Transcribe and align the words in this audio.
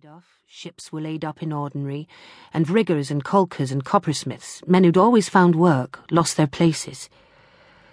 paid 0.00 0.08
off, 0.08 0.38
ships 0.46 0.92
were 0.92 1.00
laid 1.00 1.24
up 1.24 1.42
in 1.42 1.52
ordinary, 1.52 2.08
and 2.54 2.70
riggers 2.70 3.10
and 3.10 3.24
caulkers 3.24 3.70
and 3.70 3.84
coppersmiths, 3.84 4.62
men 4.66 4.84
who'd 4.84 4.96
always 4.96 5.28
found 5.28 5.54
work, 5.54 6.00
lost 6.10 6.36
their 6.36 6.46
places. 6.46 7.10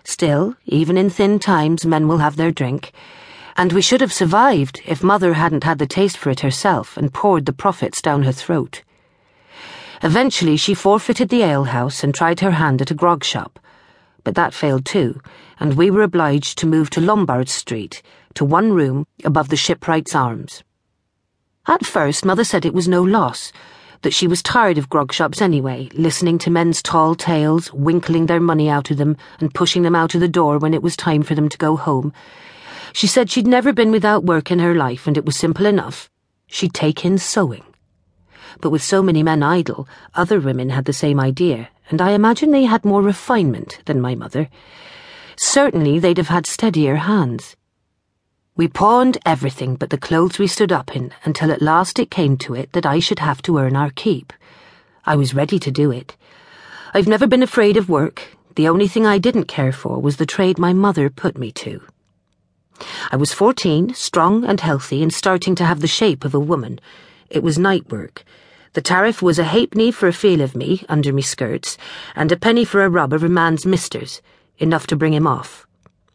Still, 0.04 0.56
even 0.66 0.98
in 0.98 1.10
thin 1.10 1.40
times, 1.40 1.86
men 1.86 2.08
will 2.08 2.20
have 2.20 2.36
their 2.36 2.52
drink, 2.52 2.94
and 3.58 3.74
we 3.74 3.82
should 3.82 4.00
have 4.00 4.14
survived 4.14 4.82
if 4.86 5.04
Mother 5.04 5.34
hadn't 5.34 5.64
had 5.64 5.80
the 5.80 5.88
taste 5.88 6.18
for 6.18 6.30
it 6.30 6.42
herself 6.42 6.96
and 6.98 7.14
poured 7.14 7.46
the 7.46 7.54
profits 7.54 8.02
down 8.02 8.24
her 8.24 8.32
throat. 8.32 8.84
Eventually, 10.02 10.56
she 10.56 10.74
forfeited 10.74 11.30
the 11.30 11.44
alehouse 11.44 12.04
and 12.04 12.14
tried 12.14 12.40
her 12.40 12.52
hand 12.52 12.82
at 12.82 12.92
a 12.92 12.96
grog 12.96 13.24
shop, 13.24 13.60
but 14.24 14.36
that 14.36 14.54
failed 14.54 14.86
too, 14.86 15.20
and 15.60 15.74
we 15.74 15.92
were 15.92 16.04
obliged 16.04 16.58
to 16.60 16.68
move 16.68 16.90
to 16.92 17.02
Lombard 17.02 17.50
Street, 17.50 18.02
to 18.36 18.46
one 18.46 18.72
room 18.72 19.06
above 19.26 19.50
the 19.50 19.58
Shipwrights 19.58 20.16
Arms. 20.16 20.64
At 21.70 21.86
first, 21.86 22.24
Mother 22.24 22.46
said 22.46 22.66
it 22.66 22.74
was 22.74 22.88
no 22.88 23.04
loss, 23.04 23.52
that 24.02 24.14
she 24.14 24.26
was 24.26 24.42
tired 24.42 24.78
of 24.78 24.90
grog 24.90 25.12
shops 25.12 25.42
anyway, 25.42 25.90
listening 25.94 26.38
to 26.40 26.50
men's 26.50 26.82
tall 26.82 27.14
tales, 27.14 27.74
winkling 27.74 28.28
their 28.28 28.40
money 28.40 28.70
out 28.70 28.90
of 28.90 28.96
them, 28.96 29.18
and 29.42 29.54
pushing 29.54 29.82
them 29.82 29.94
out 29.96 30.16
of 30.16 30.22
the 30.22 30.30
door 30.30 30.60
when 30.60 30.74
it 30.74 30.82
was 30.82 30.96
time 30.96 31.24
for 31.24 31.36
them 31.36 31.50
to 31.50 31.58
go 31.58 31.76
home. 31.76 32.14
She 32.94 33.06
said 33.06 33.30
she'd 33.30 33.46
never 33.46 33.74
been 33.74 33.92
without 33.92 34.24
work 34.24 34.50
in 34.50 34.60
her 34.60 34.74
life, 34.74 35.08
and 35.08 35.18
it 35.18 35.26
was 35.26 35.36
simple 35.36 35.66
enough. 35.66 36.10
She'd 36.48 36.74
take 36.74 37.04
in 37.04 37.18
sewing. 37.18 37.66
But 38.62 38.70
with 38.70 38.82
so 38.82 39.04
many 39.04 39.22
men 39.22 39.44
idle, 39.44 39.90
other 40.16 40.40
women 40.40 40.70
had 40.70 40.86
the 40.86 40.94
same 40.94 41.20
idea, 41.20 41.68
and 41.90 42.02
I 42.02 42.12
imagine 42.12 42.52
they 42.52 42.64
had 42.64 42.86
more 42.86 43.02
refinement 43.02 43.82
than 43.86 44.00
my 44.00 44.16
mother. 44.16 44.48
Certainly 45.36 46.00
they'd 46.00 46.18
have 46.18 46.30
had 46.30 46.46
steadier 46.46 46.96
hands. 46.96 47.58
We 48.58 48.68
pawned 48.68 49.20
everything 49.24 49.76
but 49.76 49.92
the 49.92 50.00
clothes 50.00 50.40
we 50.40 50.48
stood 50.48 50.72
up 50.72 50.96
in 50.96 51.14
until 51.24 51.52
at 51.52 51.62
last 51.62 52.00
it 52.00 52.10
came 52.10 52.38
to 52.38 52.56
it 52.56 52.74
that 52.74 52.88
I 52.88 52.98
should 52.98 53.20
have 53.20 53.40
to 53.44 53.60
earn 53.60 53.76
our 53.76 53.92
keep. 53.92 54.34
I 55.06 55.16
was 55.16 55.36
ready 55.36 55.60
to 55.60 55.70
do 55.70 55.92
it. 55.92 56.18
I've 56.92 57.08
never 57.08 57.28
been 57.28 57.44
afraid 57.44 57.78
of 57.78 57.88
work. 57.88 58.36
The 58.56 58.68
only 58.68 58.88
thing 58.88 59.06
I 59.06 59.20
didn't 59.20 59.44
care 59.44 59.72
for 59.72 60.02
was 60.02 60.18
the 60.18 60.26
trade 60.26 60.58
my 60.58 60.74
mother 60.74 61.08
put 61.08 61.38
me 61.38 61.52
to. 61.52 61.84
I 63.12 63.16
was 63.16 63.32
fourteen, 63.32 63.94
strong 63.94 64.44
and 64.44 64.60
healthy, 64.60 65.04
and 65.04 65.14
starting 65.14 65.54
to 65.54 65.66
have 65.66 65.82
the 65.82 65.88
shape 65.88 66.26
of 66.26 66.34
a 66.34 66.40
woman. 66.40 66.80
It 67.30 67.44
was 67.44 67.60
night 67.60 67.92
work. 67.92 68.24
The 68.74 68.82
tariff 68.82 69.22
was 69.22 69.38
a 69.38 69.44
halfpenny 69.44 69.92
for 69.92 70.08
a 70.08 70.14
feel 70.14 70.42
of 70.42 70.56
me, 70.56 70.84
under 70.90 71.14
me 71.14 71.22
skirts, 71.22 71.78
and 72.16 72.32
a 72.32 72.36
penny 72.36 72.66
for 72.66 72.84
a 72.84 72.90
rub 72.90 73.14
of 73.14 73.24
a 73.24 73.30
man's 73.30 73.68
misters, 73.68 74.20
enough 74.58 74.88
to 74.88 74.96
bring 74.96 75.14
him 75.14 75.28
off. 75.28 75.68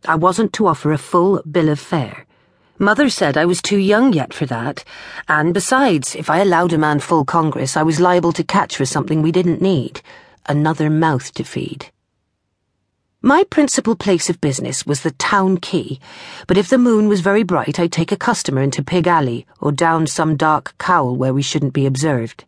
I 0.09 0.17
wasn't 0.17 0.53
to 0.55 0.67
offer 0.67 0.91
a 0.91 0.99
full 0.99 1.41
bill 1.49 1.69
of 1.69 1.79
fare. 1.79 2.27
Mother 2.79 3.09
said 3.11 3.37
I 3.37 3.45
was 3.45 3.63
too 3.63 3.79
young 3.79 4.13
yet 4.13 4.33
for 4.33 4.47
that, 4.47 4.85
and 5.29 5.55
besides, 5.55 6.17
if 6.17 6.31
I 6.31 6.39
allowed 6.39 6.73
a 6.73 6.79
man 6.79 7.01
full 7.01 7.25
Congress, 7.25 7.77
I 7.77 7.83
was 7.83 8.01
liable 8.01 8.33
to 8.33 8.43
catch 8.43 8.77
for 8.77 8.87
something 8.87 9.23
we 9.23 9.31
didn't 9.31 9.61
need 9.61 10.03
another 10.47 10.91
mouth 10.91 11.33
to 11.35 11.45
feed. 11.45 11.91
My 13.21 13.45
principal 13.45 13.95
place 13.95 14.29
of 14.29 14.41
business 14.41 14.85
was 14.85 15.03
the 15.03 15.13
town 15.13 15.59
quay, 15.59 16.01
but 16.49 16.59
if 16.59 16.69
the 16.69 16.79
moon 16.79 17.07
was 17.07 17.21
very 17.21 17.45
bright, 17.45 17.79
I'd 17.79 17.93
take 17.93 18.11
a 18.11 18.17
customer 18.17 18.63
into 18.63 18.83
Pig 18.83 19.07
Alley 19.07 19.47
or 19.61 19.71
down 19.71 20.09
some 20.09 20.37
dark 20.37 20.77
cowl 20.79 21.15
where 21.15 21.33
we 21.33 21.43
shouldn't 21.43 21.73
be 21.73 21.87
observed. 21.87 22.45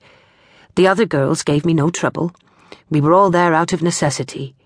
The 0.75 0.89
other 0.89 1.07
girls 1.07 1.45
gave 1.45 1.65
me 1.65 1.75
no 1.75 1.91
trouble. 1.91 2.33
We 2.91 3.01
were 3.01 3.13
all 3.13 3.31
there 3.31 3.55
out 3.55 3.73
of 3.73 3.83
necessity. 3.83 4.57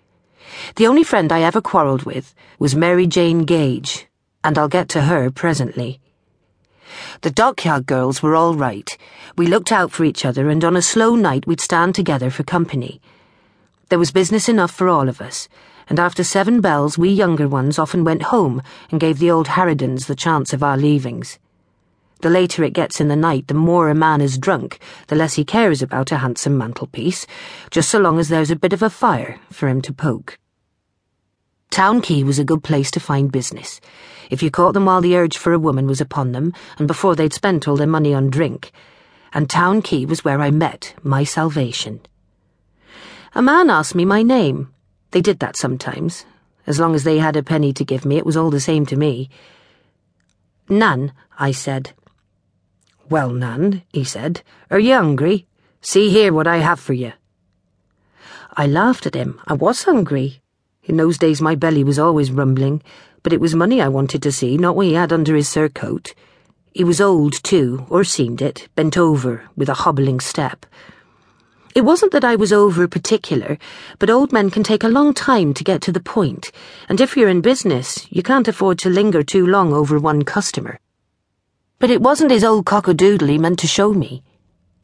The 0.76 0.86
only 0.86 1.04
friend 1.04 1.30
I 1.30 1.42
ever 1.42 1.60
quarrelled 1.60 2.04
with 2.04 2.34
was 2.58 2.74
Mary 2.74 3.06
Jane 3.06 3.44
Gage, 3.44 4.07
and 4.44 4.56
I'll 4.56 4.68
get 4.68 4.88
to 4.90 5.02
her 5.02 5.30
presently. 5.30 6.00
The 7.20 7.30
dockyard 7.30 7.86
girls 7.86 8.22
were 8.22 8.34
all 8.34 8.54
right. 8.54 8.96
We 9.36 9.46
looked 9.46 9.72
out 9.72 9.92
for 9.92 10.04
each 10.04 10.24
other, 10.24 10.48
and 10.48 10.64
on 10.64 10.76
a 10.76 10.82
slow 10.82 11.14
night 11.14 11.46
we'd 11.46 11.60
stand 11.60 11.94
together 11.94 12.30
for 12.30 12.44
company. 12.44 13.00
There 13.88 13.98
was 13.98 14.10
business 14.10 14.48
enough 14.48 14.70
for 14.70 14.88
all 14.88 15.08
of 15.08 15.20
us, 15.20 15.48
and 15.88 15.98
after 15.98 16.22
seven 16.22 16.60
bells 16.60 16.98
we 16.98 17.08
younger 17.08 17.48
ones 17.48 17.78
often 17.78 18.04
went 18.04 18.24
home 18.24 18.62
and 18.90 19.00
gave 19.00 19.18
the 19.18 19.30
old 19.30 19.48
harridans 19.48 20.06
the 20.06 20.14
chance 20.14 20.52
of 20.52 20.62
our 20.62 20.76
leavings. 20.76 21.38
The 22.20 22.30
later 22.30 22.64
it 22.64 22.72
gets 22.72 23.00
in 23.00 23.08
the 23.08 23.16
night, 23.16 23.46
the 23.46 23.54
more 23.54 23.88
a 23.88 23.94
man 23.94 24.20
is 24.20 24.38
drunk, 24.38 24.80
the 25.06 25.14
less 25.14 25.34
he 25.34 25.44
cares 25.44 25.82
about 25.82 26.10
a 26.10 26.18
handsome 26.18 26.58
mantelpiece, 26.58 27.26
just 27.70 27.88
so 27.88 27.98
long 27.98 28.18
as 28.18 28.28
there's 28.28 28.50
a 28.50 28.56
bit 28.56 28.72
of 28.72 28.82
a 28.82 28.90
fire 28.90 29.38
for 29.50 29.68
him 29.68 29.80
to 29.82 29.92
poke. 29.92 30.38
Town 31.70 32.00
Quay 32.00 32.24
was 32.24 32.38
a 32.38 32.44
good 32.44 32.64
place 32.64 32.90
to 32.92 33.00
find 33.00 33.30
business. 33.30 33.80
If 34.30 34.42
you 34.42 34.50
caught 34.50 34.74
them 34.74 34.86
while 34.86 35.00
the 35.00 35.16
urge 35.16 35.36
for 35.36 35.52
a 35.52 35.58
woman 35.58 35.86
was 35.86 36.00
upon 36.00 36.32
them, 36.32 36.52
and 36.78 36.88
before 36.88 37.14
they'd 37.14 37.32
spent 37.32 37.68
all 37.68 37.76
their 37.76 37.86
money 37.86 38.14
on 38.14 38.30
drink. 38.30 38.72
And 39.32 39.48
Town 39.48 39.82
Quay 39.82 40.06
was 40.06 40.24
where 40.24 40.40
I 40.40 40.50
met 40.50 40.94
my 41.02 41.24
salvation. 41.24 42.00
A 43.34 43.42
man 43.42 43.70
asked 43.70 43.94
me 43.94 44.04
my 44.04 44.22
name. 44.22 44.72
They 45.10 45.20
did 45.20 45.38
that 45.40 45.56
sometimes. 45.56 46.24
As 46.66 46.80
long 46.80 46.94
as 46.94 47.04
they 47.04 47.18
had 47.18 47.36
a 47.36 47.42
penny 47.42 47.72
to 47.74 47.84
give 47.84 48.04
me, 48.04 48.16
it 48.16 48.26
was 48.26 48.36
all 48.36 48.50
the 48.50 48.60
same 48.60 48.84
to 48.86 48.96
me. 48.96 49.28
Nan, 50.68 51.12
I 51.38 51.52
said. 51.52 51.92
Well, 53.08 53.30
Nan, 53.30 53.82
he 53.92 54.04
said, 54.04 54.42
are 54.70 54.78
you 54.78 54.94
hungry? 54.94 55.46
See 55.80 56.10
here 56.10 56.32
what 56.32 56.46
I 56.46 56.58
have 56.58 56.80
for 56.80 56.92
you. 56.92 57.12
I 58.54 58.66
laughed 58.66 59.06
at 59.06 59.14
him. 59.14 59.40
I 59.46 59.54
was 59.54 59.84
hungry. 59.84 60.42
In 60.88 60.96
those 60.96 61.18
days 61.18 61.42
my 61.42 61.54
belly 61.54 61.84
was 61.84 61.98
always 61.98 62.32
rumbling, 62.32 62.82
but 63.22 63.34
it 63.34 63.42
was 63.42 63.54
money 63.54 63.82
I 63.82 63.88
wanted 63.88 64.22
to 64.22 64.32
see, 64.32 64.56
not 64.56 64.74
what 64.74 64.86
he 64.86 64.94
had 64.94 65.12
under 65.12 65.36
his 65.36 65.46
surcoat. 65.46 66.14
He 66.72 66.82
was 66.82 66.98
old, 66.98 67.34
too, 67.44 67.84
or 67.90 68.04
seemed 68.04 68.40
it, 68.40 68.68
bent 68.74 68.96
over, 68.96 69.42
with 69.54 69.68
a 69.68 69.74
hobbling 69.84 70.18
step. 70.18 70.64
It 71.74 71.84
wasn't 71.84 72.12
that 72.12 72.24
I 72.24 72.36
was 72.36 72.54
over 72.54 72.88
particular, 72.88 73.58
but 73.98 74.08
old 74.08 74.32
men 74.32 74.48
can 74.48 74.62
take 74.62 74.82
a 74.82 74.88
long 74.88 75.12
time 75.12 75.52
to 75.54 75.62
get 75.62 75.82
to 75.82 75.92
the 75.92 76.00
point, 76.00 76.50
and 76.88 77.02
if 77.02 77.18
you're 77.18 77.28
in 77.28 77.42
business, 77.42 78.06
you 78.08 78.22
can't 78.22 78.48
afford 78.48 78.78
to 78.78 78.88
linger 78.88 79.22
too 79.22 79.46
long 79.46 79.74
over 79.74 79.98
one 79.98 80.22
customer. 80.22 80.80
But 81.78 81.90
it 81.90 82.00
wasn't 82.00 82.30
his 82.30 82.44
old 82.44 82.64
cockadoodle 82.64 83.28
he 83.28 83.36
meant 83.36 83.58
to 83.58 83.66
show 83.66 83.92
me. 83.92 84.22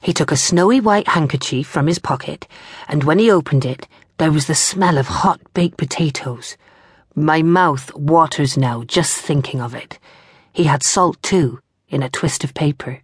He 0.03 0.13
took 0.13 0.31
a 0.31 0.37
snowy 0.37 0.81
white 0.81 1.09
handkerchief 1.09 1.67
from 1.67 1.87
his 1.87 1.99
pocket, 1.99 2.47
and 2.89 3.05
when 3.05 3.19
he 3.19 3.31
opened 3.31 3.65
it, 3.65 3.89
there 4.19 4.31
was 4.31 4.47
the 4.47 4.55
smell 4.55 4.97
of 4.97 5.09
hot 5.09 5.41
baked 5.55 5.77
potatoes. 5.77 6.57
My 7.17 7.43
mouth 7.43 7.93
waters 7.95 8.57
now 8.57 8.85
just 8.85 9.17
thinking 9.17 9.61
of 9.61 9.75
it. 9.75 9.99
He 10.53 10.65
had 10.65 10.85
salt 10.85 11.21
too, 11.21 11.61
in 11.89 12.03
a 12.03 12.09
twist 12.09 12.45
of 12.45 12.55
paper. 12.55 13.03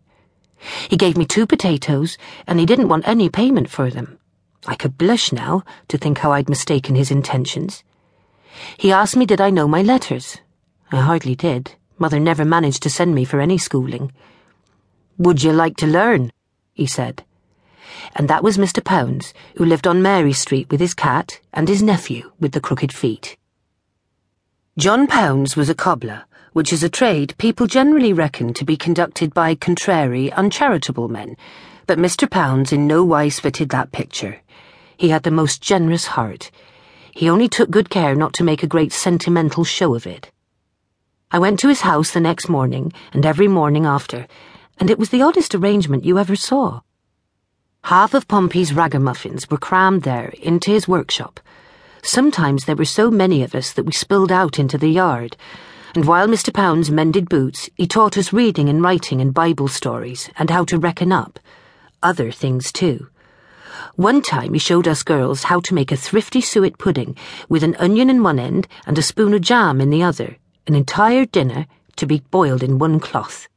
He 0.89 0.97
gave 0.97 1.17
me 1.17 1.25
two 1.25 1.47
potatoes, 1.47 2.17
and 2.47 2.61
he 2.61 2.67
didn't 2.67 2.89
want 2.89 3.09
any 3.09 3.29
payment 3.29 3.69
for 3.69 3.91
them. 3.91 4.19
I 4.67 4.77
could 4.77 4.99
blush 4.99 5.33
now 5.33 5.65
to 5.89 5.99
think 5.99 6.19
how 6.19 6.33
I'd 6.33 6.49
mistaken 6.49 6.95
his 6.95 7.11
intentions. 7.11 7.83
He 8.77 8.93
asked 8.93 9.17
me 9.17 9.27
did 9.27 9.41
I 9.41 9.51
know 9.51 9.67
my 9.67 9.83
letters. 9.83 10.39
I 10.93 11.01
hardly 11.01 11.35
did. 11.35 11.75
Mother 11.99 12.21
never 12.21 12.45
managed 12.45 12.83
to 12.85 12.91
send 12.91 13.15
me 13.15 13.25
for 13.25 13.41
any 13.41 13.59
schooling. 13.59 14.13
Would 15.19 15.43
you 15.43 15.53
like 15.53 15.77
to 15.79 15.87
learn? 15.87 16.31
he 16.73 16.87
said 16.87 17.25
and 18.15 18.29
that 18.29 18.43
was 18.43 18.59
Mr. 18.59 18.85
Pounds, 18.85 19.33
who 19.57 19.65
lived 19.65 19.87
on 19.87 20.03
Mary 20.03 20.33
Street 20.33 20.71
with 20.71 20.81
his 20.81 20.95
cat 20.95 21.41
and 21.53 21.69
his 21.69 21.83
nephew 21.83 22.33
with 22.41 22.53
the 22.53 22.61
crooked 22.61 22.93
feet. 22.93 23.37
John 24.79 25.07
Pounds 25.07 25.57
was 25.57 25.69
a 25.69 25.75
cobbler, 25.75 26.25
which 26.53 26.73
is 26.73 26.83
a 26.83 26.89
trade 26.89 27.35
people 27.39 27.67
generally 27.67 28.13
reckon 28.13 28.55
to 28.55 28.65
be 28.65 28.77
conducted 28.77 29.33
by 29.35 29.55
contrary, 29.55 30.33
uncharitable 30.33 31.09
men, 31.09 31.37
but 31.87 31.99
Mr. 31.99 32.31
Pounds 32.31 32.73
in 32.73 32.87
no 32.87 33.05
wise 33.05 33.41
fitted 33.41 33.69
that 33.71 33.93
picture. 33.93 34.41
He 34.97 35.09
had 35.09 35.23
the 35.23 35.31
most 35.31 35.61
generous 35.61 36.07
heart. 36.07 36.51
He 37.13 37.29
only 37.29 37.49
took 37.49 37.71
good 37.71 37.91
care 37.91 38.15
not 38.15 38.33
to 38.35 38.45
make 38.45 38.63
a 38.63 38.69
great 38.69 38.93
sentimental 38.93 39.65
show 39.65 39.95
of 39.95 40.07
it. 40.07 40.31
I 41.31 41.39
went 41.39 41.61
to 41.61 41.69
his 41.69 41.83
house 41.83 42.11
the 42.11 42.21
next 42.21 42.49
morning, 42.49 42.93
and 43.13 43.25
every 43.25 43.49
morning 43.49 43.87
after, 43.87 44.27
and 44.79 44.91
it 44.91 44.99
was 44.99 45.11
the 45.11 45.23
oddest 45.23 45.55
arrangement 45.55 46.05
you 46.05 46.19
ever 46.19 46.35
saw. 46.35 46.81
Half 47.85 48.15
of 48.15 48.29
Pompey's 48.29 48.73
ragamuffins 48.73 49.51
were 49.51 49.59
crammed 49.59 50.03
there 50.03 50.29
into 50.41 50.71
his 50.71 50.87
workshop. 50.87 51.41
Sometimes 52.03 52.65
there 52.65 52.77
were 52.77 52.85
so 52.85 53.11
many 53.11 53.43
of 53.43 53.55
us 53.55 53.73
that 53.73 53.85
we 53.85 53.93
spilled 53.93 54.31
out 54.31 54.59
into 54.59 54.79
the 54.79 54.91
yard, 54.91 55.37
and 55.95 56.05
while 56.05 56.29
Mr. 56.29 56.53
Pounds 56.55 56.91
mended 56.91 57.29
boots, 57.29 57.69
he 57.75 57.87
taught 57.87 58.17
us 58.17 58.33
reading 58.33 58.69
and 58.69 58.83
writing 58.83 59.21
and 59.21 59.35
Bible 59.35 59.67
stories 59.67 60.31
and 60.37 60.51
how 60.51 60.65
to 60.67 60.79
reckon 60.79 61.11
up. 61.11 61.41
Other 62.03 62.31
things 62.31 62.71
too. 62.71 63.09
One 63.97 64.23
time 64.23 64.53
he 64.53 64.61
showed 64.61 64.87
us 64.87 65.03
girls 65.03 65.45
how 65.45 65.61
to 65.61 65.75
make 65.75 65.91
a 65.91 65.97
thrifty 65.97 66.41
suet 66.41 66.79
pudding 66.79 67.17
with 67.49 67.65
an 67.65 67.75
onion 67.77 68.09
in 68.09 68.23
one 68.23 68.39
end 68.39 68.69
and 68.87 68.97
a 68.99 69.03
spoon 69.03 69.35
of 69.35 69.41
jam 69.41 69.81
in 69.81 69.91
the 69.91 70.03
other, 70.03 70.37
an 70.67 70.75
entire 70.75 71.25
dinner 71.25 71.67
to 71.97 72.07
be 72.07 72.23
boiled 72.31 72.63
in 72.63 72.79
one 72.79 73.01
cloth. 73.01 73.49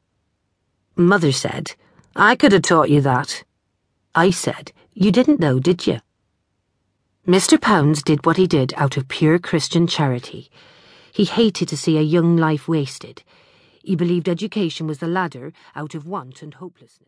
Mother 0.96 1.32
said, 1.32 1.76
I 2.16 2.36
could 2.36 2.52
have 2.52 2.64
taught 2.64 2.90
you 2.90 3.00
that. 3.02 3.44
I 4.16 4.30
said, 4.30 4.72
You 4.94 5.12
didn't 5.12 5.40
know, 5.40 5.60
did 5.60 5.88
you? 5.88 6.00
Mr. 7.28 7.60
Pounds 7.60 8.04
did 8.04 8.26
what 8.26 8.38
he 8.38 8.46
did 8.46 8.74
out 8.78 8.96
of 8.96 9.08
pure 9.08 9.40
Christian 9.40 9.88
charity. 9.88 10.52
He 11.12 11.26
hated 11.26 11.68
to 11.70 11.78
see 11.78 11.98
a 11.98 12.02
young 12.02 12.38
life 12.38 12.68
wasted. 12.68 13.24
He 13.84 13.96
believed 13.96 14.30
education 14.30 14.86
was 14.86 15.00
the 15.00 15.08
ladder 15.08 15.52
out 15.76 15.96
of 15.96 16.06
want 16.06 16.44
and 16.44 16.54
hopelessness. 16.54 17.00